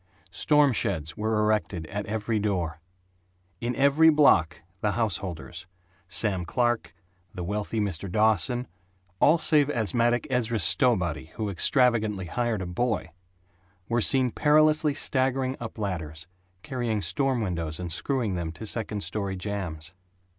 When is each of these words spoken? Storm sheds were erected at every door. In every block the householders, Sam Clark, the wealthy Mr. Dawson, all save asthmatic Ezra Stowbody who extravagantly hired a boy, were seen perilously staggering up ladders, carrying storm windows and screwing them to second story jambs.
Storm 0.31 0.73
sheds 0.73 1.15
were 1.15 1.37
erected 1.39 1.85
at 1.85 2.07
every 2.07 2.39
door. 2.39 2.79
In 3.59 3.75
every 3.75 4.09
block 4.09 4.63
the 4.79 4.93
householders, 4.93 5.67
Sam 6.09 6.43
Clark, 6.43 6.95
the 7.35 7.43
wealthy 7.43 7.79
Mr. 7.79 8.11
Dawson, 8.11 8.67
all 9.19 9.37
save 9.37 9.69
asthmatic 9.69 10.25
Ezra 10.31 10.57
Stowbody 10.57 11.29
who 11.35 11.49
extravagantly 11.51 12.25
hired 12.25 12.63
a 12.63 12.65
boy, 12.65 13.11
were 13.87 14.01
seen 14.01 14.31
perilously 14.31 14.95
staggering 14.95 15.55
up 15.59 15.77
ladders, 15.77 16.25
carrying 16.63 17.01
storm 17.01 17.41
windows 17.41 17.79
and 17.79 17.91
screwing 17.91 18.33
them 18.33 18.51
to 18.53 18.65
second 18.65 19.03
story 19.03 19.35
jambs. 19.35 19.93